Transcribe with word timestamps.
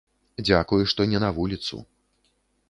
Дзякуй, 0.47 0.85
што 0.93 1.07
не 1.11 1.19
на 1.25 1.29
вуліцу. 1.37 1.83